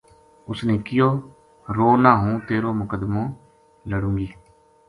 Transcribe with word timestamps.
اُس 0.49 0.59
نے 0.67 0.75
کہیو 0.85 1.09
”رو 1.75 1.89
نہ 2.03 2.11
ہوں 2.21 2.35
تیرو 2.47 2.71
مقدمو 2.81 3.23
لڑوں 3.89 4.13
گی 4.17 4.27